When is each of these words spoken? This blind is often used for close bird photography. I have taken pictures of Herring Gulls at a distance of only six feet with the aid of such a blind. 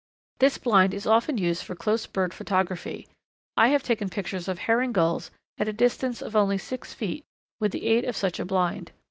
This 0.39 0.57
blind 0.57 0.95
is 0.95 1.05
often 1.05 1.37
used 1.37 1.61
for 1.63 1.75
close 1.75 2.07
bird 2.07 2.33
photography. 2.33 3.07
I 3.55 3.67
have 3.67 3.83
taken 3.83 4.09
pictures 4.09 4.47
of 4.47 4.57
Herring 4.57 4.93
Gulls 4.93 5.29
at 5.59 5.67
a 5.67 5.73
distance 5.73 6.23
of 6.23 6.35
only 6.35 6.57
six 6.57 6.91
feet 6.91 7.23
with 7.59 7.71
the 7.71 7.85
aid 7.85 8.05
of 8.05 8.17
such 8.17 8.39
a 8.39 8.45
blind. 8.45 8.91